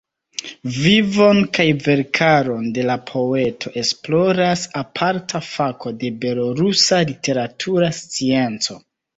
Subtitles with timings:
[0.77, 8.83] Vivon kaj verkaron de la poeto, esploras aparta fako de belorusa literatura scienco.